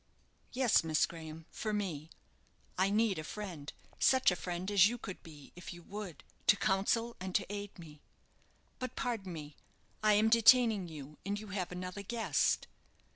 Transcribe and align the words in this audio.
"Yes, 0.51 0.83
Miss 0.83 1.05
Graham, 1.05 1.45
for 1.51 1.73
me. 1.73 2.09
I 2.75 2.89
need 2.89 3.19
a 3.19 3.23
friend, 3.23 3.71
such 3.99 4.31
a 4.31 4.35
friend 4.35 4.71
as 4.71 4.87
you 4.87 4.97
could 4.97 5.21
be, 5.21 5.51
if 5.55 5.75
you 5.75 5.83
would, 5.83 6.23
to 6.47 6.57
counsel 6.57 7.15
and 7.19 7.35
to 7.35 7.45
aid 7.53 7.77
me. 7.77 8.01
But, 8.79 8.95
pardon 8.95 9.31
me, 9.31 9.55
I 10.01 10.13
am 10.13 10.27
detaining 10.29 10.87
you, 10.87 11.19
and 11.23 11.39
you 11.39 11.49
have 11.49 11.71
another 11.71 12.01
guest." 12.01 12.65